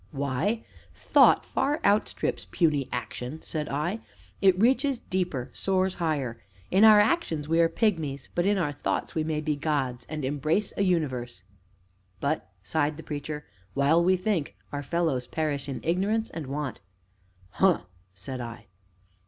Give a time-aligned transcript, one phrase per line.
[0.09, 3.99] "Why, Thought far outstrips puny Action!" said I
[4.41, 9.13] "it reaches deeper, soars higher; in our actions we are pigmies, but in our thoughts
[9.13, 11.43] we may be gods, and embrace a universe."
[12.19, 13.45] "But," sighed the Preacher,
[13.75, 16.81] "while we think, our fellows perish in ignorance and want!"
[17.51, 18.65] "Hum!" said I.